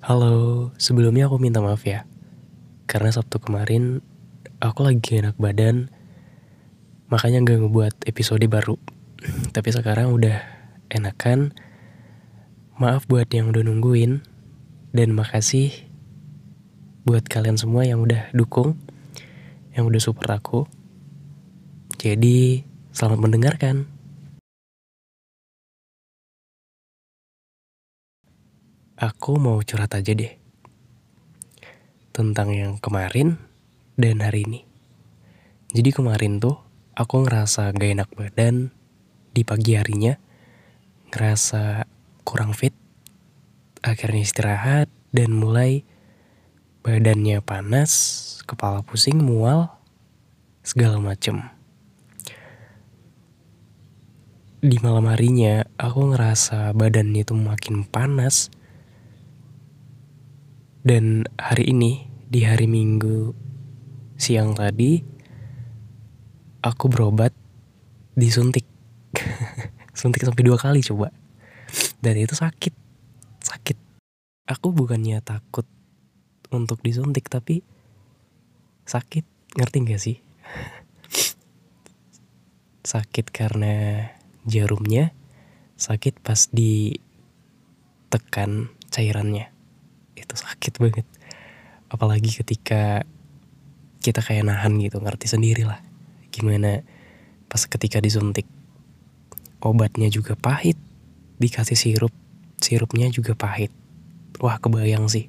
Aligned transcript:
Halo, 0.00 0.72
sebelumnya 0.80 1.28
aku 1.28 1.36
minta 1.36 1.60
maaf 1.60 1.84
ya. 1.84 2.08
Karena 2.88 3.12
Sabtu 3.12 3.36
kemarin 3.36 4.00
aku 4.56 4.88
lagi 4.88 5.20
enak 5.20 5.36
badan, 5.36 5.92
makanya 7.12 7.44
gak 7.44 7.60
ngebuat 7.68 8.08
episode 8.08 8.40
baru. 8.48 8.80
Tapi 9.54 9.68
sekarang 9.68 10.16
udah 10.16 10.40
enakan. 10.88 11.52
Maaf 12.80 13.04
buat 13.12 13.28
yang 13.28 13.52
udah 13.52 13.60
nungguin, 13.60 14.24
dan 14.96 15.12
makasih 15.12 15.68
buat 17.04 17.28
kalian 17.28 17.60
semua 17.60 17.84
yang 17.84 18.00
udah 18.00 18.32
dukung, 18.32 18.80
yang 19.76 19.84
udah 19.84 20.00
support 20.00 20.32
aku. 20.32 20.64
Jadi, 22.00 22.64
selamat 22.96 23.20
mendengarkan. 23.20 23.99
Aku 29.00 29.40
mau 29.40 29.56
curhat 29.64 29.96
aja 29.96 30.12
deh. 30.12 30.36
Tentang 32.12 32.52
yang 32.52 32.76
kemarin 32.76 33.40
dan 33.96 34.20
hari 34.20 34.44
ini. 34.44 34.68
Jadi 35.72 35.88
kemarin 35.88 36.36
tuh 36.36 36.60
aku 36.92 37.24
ngerasa 37.24 37.72
gak 37.72 37.96
enak 37.96 38.12
badan 38.12 38.76
di 39.32 39.40
pagi 39.40 39.80
harinya. 39.80 40.20
Ngerasa 41.08 41.88
kurang 42.28 42.52
fit. 42.52 42.76
Akhirnya 43.80 44.20
istirahat 44.20 44.92
dan 45.16 45.32
mulai 45.32 45.80
badannya 46.84 47.40
panas, 47.40 48.36
kepala 48.44 48.84
pusing, 48.84 49.16
mual, 49.16 49.80
segala 50.60 51.00
macem. 51.00 51.48
Di 54.60 54.76
malam 54.84 55.08
harinya 55.08 55.64
aku 55.80 56.12
ngerasa 56.12 56.76
badan 56.76 57.16
itu 57.16 57.32
makin 57.32 57.88
panas 57.88 58.52
dan 60.80 61.28
hari 61.36 61.76
ini, 61.76 62.08
di 62.32 62.40
hari 62.40 62.64
Minggu 62.64 63.36
siang 64.16 64.56
tadi, 64.56 64.96
aku 66.64 66.88
berobat 66.88 67.36
disuntik. 68.16 68.64
Suntik 69.98 70.24
sampai 70.24 70.40
dua 70.40 70.56
kali 70.56 70.80
coba. 70.80 71.12
Dan 72.00 72.16
itu 72.16 72.32
sakit. 72.32 72.72
Sakit. 73.44 73.76
Aku 74.48 74.72
bukannya 74.72 75.20
takut 75.20 75.68
untuk 76.48 76.80
disuntik, 76.80 77.28
tapi 77.28 77.60
sakit. 78.88 79.28
Ngerti 79.60 79.76
gak 79.84 80.00
sih? 80.00 80.16
sakit 82.96 83.28
karena 83.28 84.08
jarumnya, 84.48 85.12
sakit 85.76 86.24
pas 86.24 86.48
ditekan 86.48 87.28
cairannya 88.88 89.59
itu 90.30 90.38
sakit 90.38 90.78
banget. 90.78 91.06
Apalagi 91.90 92.30
ketika 92.30 93.02
kita 93.98 94.22
kayak 94.22 94.46
nahan 94.46 94.78
gitu 94.78 95.02
ngerti 95.02 95.26
sendiri 95.26 95.66
lah. 95.66 95.82
Gimana 96.30 96.86
pas 97.50 97.66
ketika 97.66 97.98
disuntik 97.98 98.46
obatnya 99.58 100.06
juga 100.06 100.38
pahit 100.38 100.78
dikasih 101.42 101.74
sirup 101.74 102.14
sirupnya 102.62 103.10
juga 103.10 103.34
pahit. 103.34 103.74
Wah 104.38 104.62
kebayang 104.62 105.10
sih 105.10 105.26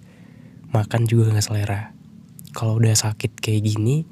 makan 0.70 1.10
juga 1.10 1.34
nggak 1.34 1.46
selera. 1.50 1.98
Kalau 2.54 2.78
udah 2.78 2.94
sakit 2.94 3.42
kayak 3.42 3.66
gini 3.66 4.06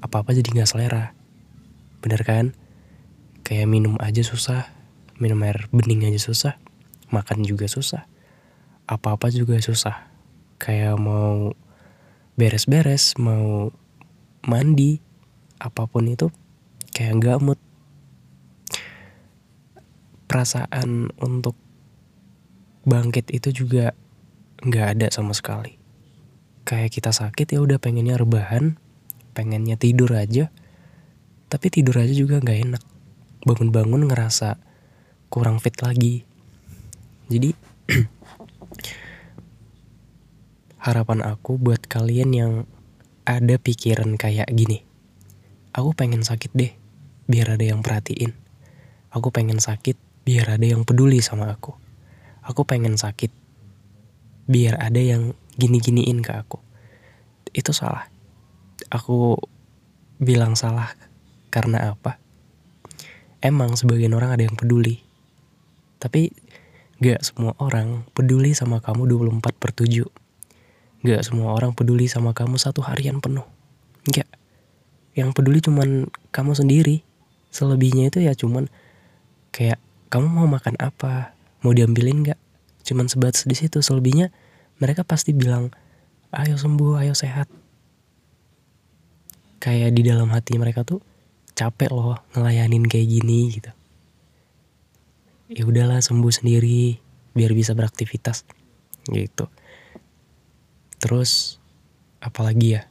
apa 0.00 0.24
apa 0.24 0.32
jadi 0.32 0.48
nggak 0.48 0.70
selera. 0.72 1.12
Bener 2.00 2.24
kan? 2.24 2.56
Kayak 3.44 3.68
minum 3.68 4.00
aja 4.00 4.24
susah 4.24 4.80
minum 5.20 5.36
air 5.44 5.68
bening 5.68 6.08
aja 6.08 6.16
susah 6.16 6.56
makan 7.12 7.44
juga 7.44 7.68
susah 7.68 8.08
apa 8.88 9.12
apa 9.12 9.28
juga 9.28 9.60
susah 9.60 10.08
kayak 10.60 11.00
mau 11.00 11.56
beres-beres, 12.36 13.16
mau 13.16 13.72
mandi, 14.44 15.00
apa 15.56 15.88
pun 15.88 16.04
itu 16.04 16.28
kayak 16.92 17.16
nggak 17.16 17.38
mood. 17.40 17.60
Perasaan 20.28 21.10
untuk 21.18 21.56
bangkit 22.86 23.32
itu 23.34 23.64
juga 23.64 23.96
nggak 24.62 24.86
ada 24.96 25.06
sama 25.08 25.32
sekali. 25.32 25.80
Kayak 26.68 26.92
kita 26.92 27.10
sakit 27.10 27.56
ya 27.56 27.64
udah 27.64 27.80
pengennya 27.80 28.20
rebahan, 28.20 28.76
pengennya 29.32 29.74
tidur 29.80 30.12
aja, 30.14 30.52
tapi 31.50 31.66
tidur 31.72 31.98
aja 31.98 32.14
juga 32.14 32.38
nggak 32.38 32.60
enak. 32.68 32.84
Bangun-bangun 33.48 34.06
ngerasa 34.06 34.60
kurang 35.32 35.58
fit 35.58 35.74
lagi. 35.80 36.22
Jadi 37.26 37.56
harapan 40.80 41.20
aku 41.20 41.60
buat 41.60 41.84
kalian 41.84 42.30
yang 42.32 42.52
ada 43.28 43.60
pikiran 43.60 44.16
kayak 44.16 44.48
gini. 44.48 44.80
Aku 45.76 45.92
pengen 45.92 46.24
sakit 46.24 46.56
deh, 46.56 46.72
biar 47.28 47.60
ada 47.60 47.64
yang 47.68 47.84
perhatiin. 47.84 48.32
Aku 49.12 49.28
pengen 49.28 49.60
sakit, 49.60 50.00
biar 50.24 50.56
ada 50.56 50.64
yang 50.64 50.88
peduli 50.88 51.20
sama 51.20 51.52
aku. 51.52 51.76
Aku 52.40 52.64
pengen 52.64 52.96
sakit, 52.96 53.28
biar 54.48 54.80
ada 54.80 54.98
yang 54.98 55.36
gini-giniin 55.60 56.24
ke 56.24 56.32
aku. 56.32 56.56
Itu 57.52 57.76
salah. 57.76 58.08
Aku 58.88 59.36
bilang 60.16 60.56
salah 60.56 60.96
karena 61.52 61.92
apa? 61.92 62.16
Emang 63.44 63.76
sebagian 63.76 64.16
orang 64.16 64.32
ada 64.32 64.48
yang 64.48 64.56
peduli. 64.56 65.04
Tapi 66.00 66.32
gak 67.04 67.20
semua 67.20 67.52
orang 67.60 68.08
peduli 68.16 68.56
sama 68.56 68.80
kamu 68.80 69.04
24 69.28 69.60
per 69.60 69.76
7. 69.76 70.29
Gak 71.00 71.24
semua 71.24 71.56
orang 71.56 71.72
peduli 71.72 72.04
sama 72.06 72.36
kamu 72.36 72.60
satu 72.60 72.84
harian 72.84 73.24
penuh. 73.24 73.44
Enggak. 74.04 74.28
Yang 75.16 75.30
peduli 75.32 75.58
cuman 75.64 76.12
kamu 76.28 76.52
sendiri. 76.52 77.00
Selebihnya 77.50 78.12
itu 78.12 78.22
ya 78.22 78.36
cuman 78.36 78.68
kayak 79.50 79.80
kamu 80.12 80.26
mau 80.28 80.46
makan 80.46 80.76
apa, 80.78 81.34
mau 81.64 81.72
diambilin 81.72 82.22
nggak? 82.26 82.40
Cuman 82.84 83.08
sebatas 83.08 83.48
di 83.48 83.56
situ. 83.56 83.80
Selebihnya 83.80 84.28
mereka 84.78 85.02
pasti 85.02 85.32
bilang, 85.32 85.72
ayo 86.30 86.60
sembuh, 86.60 87.00
ayo 87.00 87.16
sehat. 87.16 87.48
Kayak 89.60 89.92
di 89.92 90.02
dalam 90.04 90.28
hati 90.32 90.56
mereka 90.56 90.84
tuh 90.84 91.00
capek 91.52 91.92
loh 91.92 92.16
ngelayanin 92.32 92.88
kayak 92.88 93.08
gini 93.08 93.40
gitu. 93.52 93.70
Ya 95.50 95.66
udahlah 95.66 96.00
sembuh 96.00 96.32
sendiri 96.32 96.96
biar 97.34 97.52
bisa 97.52 97.76
beraktivitas 97.76 98.46
gitu. 99.10 99.50
Terus 101.00 101.56
apalagi 102.20 102.76
ya? 102.76 102.82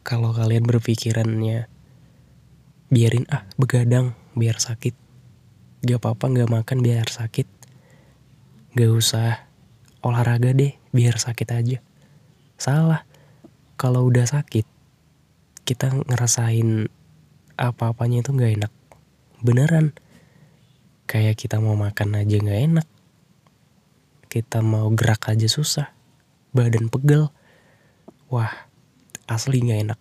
Kalau 0.00 0.32
kalian 0.32 0.64
berpikirannya 0.64 1.68
biarin 2.88 3.28
ah 3.28 3.44
begadang 3.60 4.16
biar 4.32 4.56
sakit. 4.56 4.96
Gak 5.84 6.00
apa-apa 6.00 6.32
gak 6.32 6.48
makan 6.48 6.80
biar 6.80 7.04
sakit. 7.12 7.44
Gak 8.72 8.92
usah 8.96 9.44
olahraga 10.00 10.56
deh 10.56 10.72
biar 10.88 11.20
sakit 11.20 11.48
aja. 11.52 11.78
Salah. 12.56 13.04
Kalau 13.76 14.04
udah 14.04 14.28
sakit, 14.28 14.68
kita 15.64 15.88
ngerasain 16.04 16.88
apa-apanya 17.56 18.24
itu 18.24 18.32
gak 18.32 18.52
enak. 18.56 18.72
Beneran. 19.44 19.92
Kayak 21.04 21.44
kita 21.44 21.60
mau 21.60 21.76
makan 21.76 22.24
aja 22.24 22.36
gak 22.40 22.60
enak. 22.72 22.88
Kita 24.32 24.64
mau 24.64 24.88
gerak 24.96 25.28
aja 25.28 25.48
susah 25.48 25.99
badan 26.50 26.90
pegel. 26.90 27.30
Wah, 28.30 28.50
asli 29.26 29.62
gak 29.62 29.80
enak. 29.90 30.00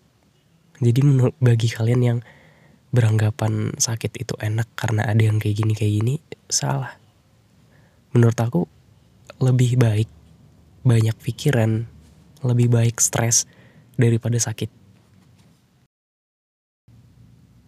Jadi 0.79 0.99
menurut 1.03 1.35
bagi 1.41 1.67
kalian 1.67 2.01
yang 2.01 2.19
beranggapan 2.89 3.77
sakit 3.77 4.17
itu 4.17 4.33
enak 4.41 4.65
karena 4.73 5.05
ada 5.05 5.21
yang 5.21 5.37
kayak 5.37 5.61
gini 5.61 5.73
kayak 5.77 5.93
gini, 6.01 6.15
salah. 6.49 6.97
Menurut 8.15 8.39
aku 8.39 8.61
lebih 9.37 9.77
baik 9.77 10.09
banyak 10.81 11.13
pikiran, 11.21 11.85
lebih 12.41 12.71
baik 12.71 12.97
stres 12.97 13.45
daripada 13.99 14.39
sakit. 14.41 14.71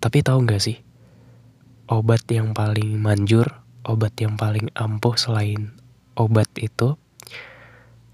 Tapi 0.01 0.17
tahu 0.25 0.49
nggak 0.49 0.63
sih, 0.63 0.81
obat 1.85 2.25
yang 2.33 2.57
paling 2.57 2.97
manjur, 2.97 3.45
obat 3.85 4.17
yang 4.17 4.33
paling 4.33 4.73
ampuh 4.73 5.13
selain 5.13 5.77
obat 6.17 6.49
itu 6.57 6.97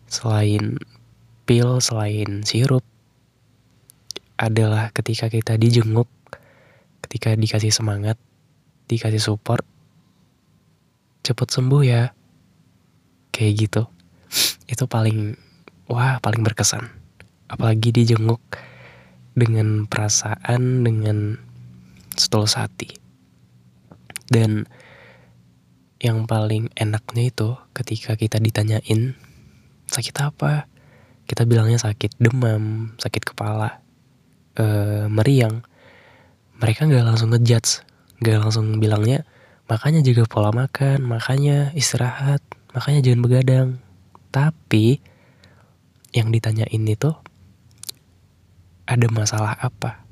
selain 0.08 0.80
pil, 1.48 1.80
selain 1.80 2.44
sirup, 2.44 2.84
adalah 4.38 4.94
ketika 4.94 5.28
kita 5.28 5.56
dijenguk, 5.58 6.08
ketika 7.04 7.34
dikasih 7.34 7.72
semangat, 7.74 8.16
dikasih 8.88 9.20
support, 9.20 9.66
cepet 11.26 11.48
sembuh 11.50 11.84
ya. 11.84 12.04
Kayak 13.36 13.54
gitu. 13.68 13.84
Itu 14.66 14.90
paling, 14.90 15.38
wah 15.92 16.18
paling 16.24 16.42
berkesan. 16.42 16.90
Apalagi 17.48 17.94
dijenguk 17.94 18.42
dengan 19.38 19.86
perasaan, 19.86 20.82
dengan 20.82 21.38
setulus 22.18 22.58
hati. 22.58 22.90
Dan 24.28 24.66
yang 25.98 26.30
paling 26.30 26.70
enaknya 26.78 27.34
itu 27.34 27.58
ketika 27.74 28.14
kita 28.14 28.38
ditanyain 28.38 29.18
sakit 29.98 30.16
apa? 30.22 30.70
Kita 31.26 31.50
bilangnya 31.50 31.82
sakit 31.82 32.22
demam 32.22 32.94
sakit 33.02 33.34
kepala 33.34 33.82
uh, 34.62 35.10
meriang. 35.10 35.66
Mereka 36.62 36.86
nggak 36.86 37.02
langsung 37.02 37.34
ngejudge 37.34 37.82
nggak 38.22 38.38
langsung 38.42 38.82
bilangnya 38.82 39.22
makanya 39.70 40.02
jaga 40.02 40.26
pola 40.26 40.50
makan 40.50 41.06
makanya 41.06 41.74
istirahat 41.74 42.46
makanya 42.78 43.02
jangan 43.02 43.22
begadang. 43.26 43.70
Tapi 44.30 45.02
yang 46.14 46.30
ditanyain 46.30 46.86
itu 46.86 47.10
ada 48.86 49.08
masalah 49.10 49.58
apa? 49.58 50.06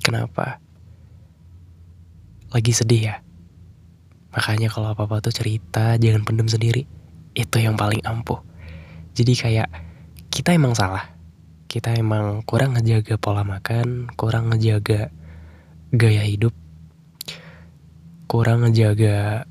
Kenapa? 0.00 0.62
Lagi 2.48 2.72
sedih 2.72 3.02
ya? 3.12 3.16
Makanya 4.32 4.72
kalau 4.72 4.94
apa-apa 4.94 5.20
tuh 5.20 5.34
cerita 5.34 6.00
jangan 6.00 6.24
pendem 6.24 6.48
sendiri 6.48 6.97
itu 7.38 7.62
yang 7.62 7.78
paling 7.78 8.02
ampuh 8.02 8.42
jadi 9.14 9.32
kayak 9.38 9.68
kita 10.34 10.58
emang 10.58 10.74
salah 10.74 11.18
kita 11.68 11.92
emang 12.00 12.40
kurang 12.48 12.80
ngejaga 12.80 13.20
pola 13.20 13.44
makan, 13.44 14.08
kurang 14.16 14.48
ngejaga 14.48 15.12
gaya 15.92 16.24
hidup, 16.24 16.56
kurang 18.24 18.64
ngejaga 18.64 19.44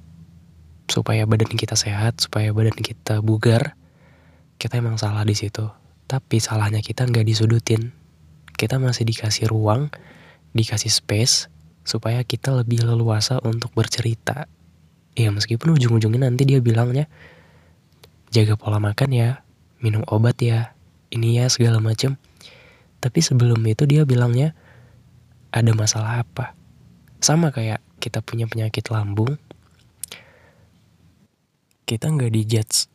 supaya 0.89 1.29
badan 1.29 1.53
kita 1.53 1.77
sehat, 1.77 2.17
supaya 2.17 2.49
badan 2.57 2.73
kita 2.73 3.21
bugar. 3.21 3.77
Kita 4.57 4.81
emang 4.81 4.97
salah 4.97 5.21
di 5.29 5.37
situ. 5.37 5.69
Tapi 6.09 6.41
salahnya 6.41 6.81
kita 6.81 7.05
nggak 7.05 7.21
disudutin. 7.21 7.93
Kita 8.57 8.81
masih 8.81 9.05
dikasih 9.05 9.53
ruang, 9.53 9.93
dikasih 10.57 10.89
space 10.89 11.53
supaya 11.85 12.25
kita 12.25 12.49
lebih 12.49 12.81
leluasa 12.81 13.37
untuk 13.45 13.77
bercerita. 13.77 14.49
Ya 15.13 15.29
meskipun 15.29 15.77
ujung-ujungnya 15.77 16.25
nanti 16.25 16.49
dia 16.49 16.57
bilangnya 16.65 17.05
jaga 18.33 18.59
pola 18.59 18.79
makan 18.79 19.09
ya, 19.11 19.29
minum 19.79 20.03
obat 20.07 20.39
ya, 20.41 20.75
ini 21.11 21.39
ya 21.39 21.47
segala 21.47 21.79
macam 21.79 22.19
tapi 22.97 23.21
sebelum 23.21 23.61
itu 23.69 23.85
dia 23.85 24.03
bilangnya 24.03 24.57
ada 25.53 25.71
masalah 25.77 26.25
apa? 26.25 26.57
Sama 27.21 27.53
kayak 27.53 27.81
kita 28.01 28.21
punya 28.25 28.49
penyakit 28.49 28.89
lambung. 28.89 29.37
Kita 31.87 32.11
nggak 32.11 32.33
dijudge 32.33 32.91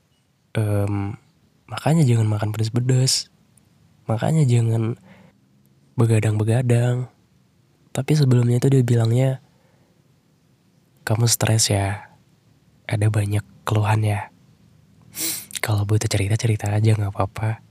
um, 0.58 1.16
makanya 1.64 2.04
jangan 2.04 2.28
makan 2.28 2.52
pedas-pedas 2.52 3.32
makanya 4.04 4.44
jangan 4.44 4.98
begadang-begadang. 5.96 7.08
Tapi 7.92 8.12
sebelumnya 8.16 8.58
itu 8.60 8.68
dia 8.68 8.82
bilangnya 8.84 9.30
kamu 11.06 11.24
stres 11.30 11.72
ya 11.72 12.10
ada 12.84 13.06
banyak 13.08 13.44
keluhan 13.64 14.04
ya 14.04 14.31
kalau 15.62 15.86
butuh 15.86 16.10
cerita 16.10 16.34
cerita 16.34 16.74
aja 16.74 16.98
nggak 16.98 17.14
apa-apa 17.14 17.62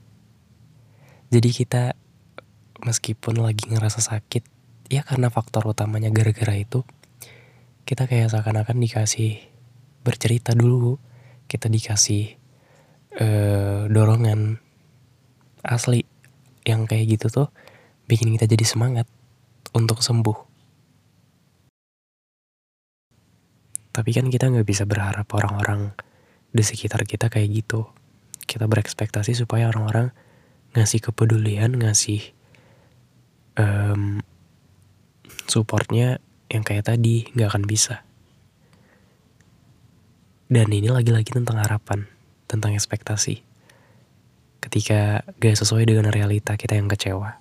jadi 1.32 1.48
kita 1.48 1.96
meskipun 2.84 3.40
lagi 3.40 3.70
ngerasa 3.72 4.04
sakit, 4.04 4.44
ya 4.92 5.00
karena 5.00 5.30
faktor 5.32 5.64
utamanya 5.64 6.12
gara-gara 6.12 6.52
itu, 6.58 6.84
kita 7.88 8.04
kayak 8.04 8.28
seakan-akan 8.28 8.76
dikasih 8.76 9.40
bercerita 10.04 10.52
dulu, 10.52 11.00
kita 11.46 11.72
dikasih 11.72 12.36
uh, 13.16 13.88
dorongan 13.88 14.60
asli 15.64 16.04
yang 16.68 16.84
kayak 16.84 17.16
gitu 17.16 17.32
tuh 17.32 17.48
bikin 18.10 18.34
kita 18.36 18.44
jadi 18.50 18.68
semangat 18.68 19.08
untuk 19.72 20.04
sembuh. 20.04 20.52
Tapi 23.88 24.10
kan 24.12 24.28
kita 24.28 24.52
nggak 24.52 24.68
bisa 24.68 24.84
berharap 24.84 25.28
orang-orang 25.32 25.96
di 26.52 26.62
sekitar 26.62 27.08
kita 27.08 27.32
kayak 27.32 27.64
gitu. 27.64 27.88
Kita 28.44 28.68
berekspektasi 28.68 29.32
supaya 29.32 29.72
orang-orang 29.72 30.12
ngasih 30.76 31.00
kepedulian 31.00 31.72
ngasih 31.80 32.32
um, 33.56 34.20
supportnya 35.48 36.20
yang 36.52 36.64
kayak 36.64 36.92
tadi 36.92 37.28
nggak 37.32 37.48
akan 37.48 37.64
bisa. 37.64 38.04
Dan 40.52 40.68
ini 40.68 40.92
lagi-lagi 40.92 41.32
tentang 41.32 41.64
harapan 41.64 42.04
tentang 42.44 42.76
ekspektasi. 42.76 43.40
Ketika 44.60 45.24
gak 45.40 45.56
sesuai 45.56 45.88
dengan 45.88 46.12
realita 46.12 46.54
kita 46.60 46.76
yang 46.76 46.92
kecewa. 46.92 47.40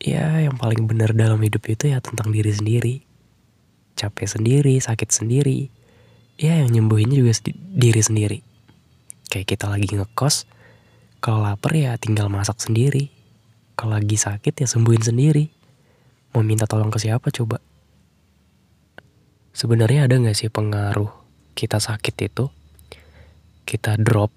Ya 0.00 0.40
yang 0.40 0.56
paling 0.56 0.88
benar 0.88 1.12
dalam 1.12 1.36
hidup 1.44 1.68
itu 1.68 1.92
ya 1.92 2.00
tentang 2.00 2.32
diri 2.32 2.48
sendiri. 2.48 3.04
Capek 4.00 4.32
sendiri 4.32 4.80
sakit 4.80 5.12
sendiri 5.12 5.68
ya 6.40 6.64
yang 6.64 6.72
nyembuhinnya 6.72 7.20
juga 7.20 7.36
diri 7.52 8.00
sendiri 8.00 8.40
Kayak 9.30 9.46
kita 9.54 9.70
lagi 9.70 9.86
ngekos, 9.94 10.50
kalau 11.22 11.46
lapar 11.46 11.70
ya 11.78 11.94
tinggal 11.94 12.26
masak 12.26 12.58
sendiri. 12.58 13.14
Kalau 13.78 13.94
lagi 13.94 14.18
sakit 14.18 14.58
ya 14.58 14.66
sembuhin 14.66 15.06
sendiri. 15.06 15.46
Mau 16.34 16.42
minta 16.42 16.66
tolong 16.66 16.90
ke 16.90 16.98
siapa 16.98 17.30
coba? 17.30 17.62
Sebenarnya 19.54 20.10
ada 20.10 20.18
gak 20.18 20.34
sih 20.34 20.50
pengaruh 20.50 21.14
kita 21.54 21.78
sakit 21.78 22.14
itu? 22.26 22.50
Kita 23.62 23.94
drop. 24.02 24.34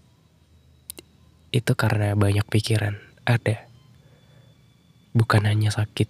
Itu 1.50 1.74
karena 1.74 2.14
banyak 2.14 2.46
pikiran. 2.46 2.94
Ada. 3.26 3.66
Bukan 5.18 5.50
hanya 5.50 5.74
sakit 5.74 6.06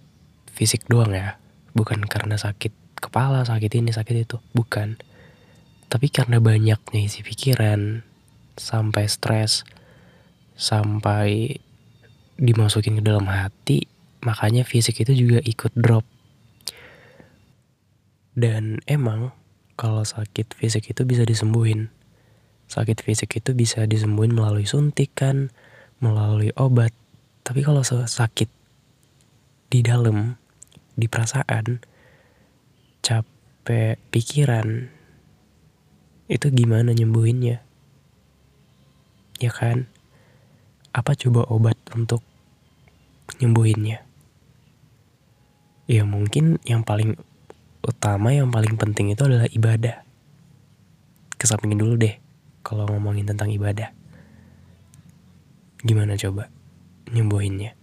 fisik 0.51 0.91
doang 0.91 1.15
ya. 1.15 1.39
Bukan 1.71 2.03
karena 2.03 2.35
sakit 2.35 2.99
kepala, 2.99 3.47
sakit 3.47 3.71
ini, 3.79 3.95
sakit 3.95 4.27
itu. 4.27 4.43
Bukan. 4.51 4.99
Tapi 5.93 6.09
karena 6.09 6.41
banyaknya 6.41 7.05
isi 7.05 7.21
pikiran, 7.21 8.01
sampai 8.57 9.05
stres, 9.05 9.61
sampai 10.57 11.61
dimasukin 12.41 12.97
ke 12.97 13.03
dalam 13.05 13.29
hati, 13.29 13.85
makanya 14.25 14.65
fisik 14.65 15.05
itu 15.05 15.13
juga 15.13 15.37
ikut 15.45 15.69
drop. 15.77 16.01
Dan 18.33 18.81
emang 18.89 19.37
kalau 19.77 20.01
sakit 20.01 20.57
fisik 20.57 20.89
itu 20.89 21.05
bisa 21.05 21.29
disembuhin. 21.29 21.93
Sakit 22.65 23.05
fisik 23.05 23.37
itu 23.37 23.53
bisa 23.53 23.85
disembuhin 23.85 24.33
melalui 24.33 24.65
suntikan, 24.65 25.53
melalui 26.01 26.49
obat. 26.57 26.89
Tapi 27.45 27.61
kalau 27.61 27.85
sakit 27.85 28.49
di 29.69 29.85
dalam, 29.85 30.41
di 30.97 31.05
perasaan, 31.05 31.85
capek 33.05 34.01
pikiran, 34.09 34.89
itu 36.33 36.49
gimana 36.49 36.97
nyembuhinnya? 36.97 37.61
ya 39.43 39.51
kan? 39.51 39.91
Apa 40.95 41.19
coba 41.19 41.43
obat 41.51 41.75
untuk 41.91 42.23
nyembuhinnya? 43.43 43.99
Ya 45.91 46.07
mungkin 46.07 46.63
yang 46.63 46.87
paling 46.87 47.19
utama, 47.83 48.31
yang 48.31 48.47
paling 48.53 48.79
penting 48.79 49.11
itu 49.11 49.19
adalah 49.27 49.51
ibadah. 49.51 50.07
Kesampingin 51.35 51.81
dulu 51.81 51.99
deh 51.99 52.15
kalau 52.63 52.87
ngomongin 52.87 53.27
tentang 53.27 53.51
ibadah. 53.51 53.91
Gimana 55.83 56.15
coba 56.15 56.47
nyembuhinnya? 57.11 57.75